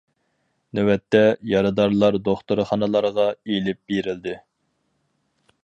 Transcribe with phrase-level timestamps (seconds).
[0.77, 1.19] نۆۋەتتە،
[1.51, 4.35] يارىدارلار دوختۇرخانىلارغا ئېلىپ بېرىلدى.